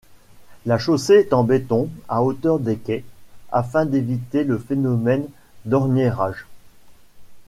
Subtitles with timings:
[0.65, 3.03] La chaussée est en béton à hauteur des quais,
[3.51, 5.27] afin d'éviter le phénomène
[5.65, 6.47] d'orniérage.